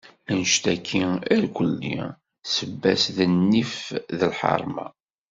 Anect-agi 0.29 1.01
irkelli, 1.35 1.97
sebba-s 2.53 3.03
d 3.15 3.17
nnif 3.31 3.75
d 4.17 4.19
lḥerma. 4.31 4.87